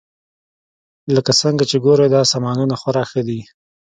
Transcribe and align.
لکه 1.15 1.31
څنګه 1.41 1.63
چې 1.69 1.77
ګورئ 1.85 2.07
دا 2.15 2.21
سامانونه 2.31 2.75
خورا 2.81 3.03
ښه 3.09 3.21
دي 3.27 3.39